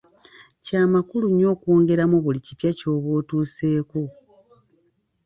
Kya 0.65 0.81
makulu 0.93 1.25
nnyo 1.29 1.47
okwongerangamu 1.55 2.17
buli 2.25 2.39
kipya 2.45 2.71
ky'oba 2.77 3.09
otuseeko. 3.19 4.01